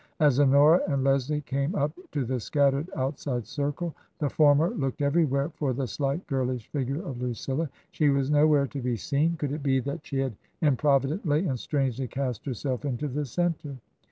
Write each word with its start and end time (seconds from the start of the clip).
As 0.19 0.39
Honora 0.39 0.81
and 0.87 1.03
Leslie 1.03 1.41
came 1.41 1.75
up 1.75 1.91
to 2.11 2.25
the 2.25 2.39
scattered 2.39 2.89
outside 2.95 3.45
circle, 3.45 3.93
the 4.17 4.31
former 4.31 4.71
looked 4.71 5.03
everywhere 5.03 5.49
for 5.49 5.73
the 5.73 5.85
slight 5.85 6.25
girlish 6.25 6.67
figure 6.69 7.03
of 7.05 7.21
Lucilla. 7.21 7.69
She 7.91 8.09
was 8.09 8.31
nowhere 8.31 8.65
to 8.65 8.81
be 8.81 8.95
seen. 8.95 9.35
Could 9.37 9.51
it 9.51 9.61
be 9.61 9.79
that 9.81 10.03
she 10.03 10.17
had 10.17 10.35
improvidently 10.59 11.45
and 11.45 11.59
strangely 11.59 12.07
cast 12.07 12.47
herself 12.47 12.83
into 12.83 13.07
the 13.07 13.25
centre 13.25 13.77